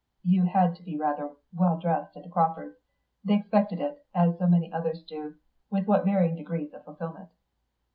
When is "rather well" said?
0.97-1.77